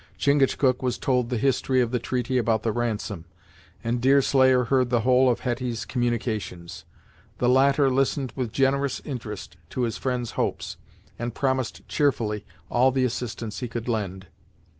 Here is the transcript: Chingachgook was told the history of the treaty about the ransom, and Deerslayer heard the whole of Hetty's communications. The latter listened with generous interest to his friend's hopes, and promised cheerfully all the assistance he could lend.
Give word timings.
Chingachgook 0.17 0.81
was 0.81 0.97
told 0.97 1.29
the 1.29 1.37
history 1.37 1.79
of 1.79 1.91
the 1.91 1.99
treaty 1.99 2.39
about 2.39 2.63
the 2.63 2.71
ransom, 2.71 3.25
and 3.83 4.01
Deerslayer 4.01 4.63
heard 4.63 4.89
the 4.89 5.01
whole 5.01 5.29
of 5.29 5.41
Hetty's 5.41 5.85
communications. 5.85 6.85
The 7.37 7.47
latter 7.47 7.87
listened 7.87 8.33
with 8.35 8.51
generous 8.51 8.99
interest 9.05 9.57
to 9.69 9.81
his 9.81 9.99
friend's 9.99 10.31
hopes, 10.31 10.77
and 11.19 11.35
promised 11.35 11.87
cheerfully 11.87 12.43
all 12.67 12.89
the 12.91 13.05
assistance 13.05 13.59
he 13.59 13.67
could 13.67 13.87
lend. 13.87 14.25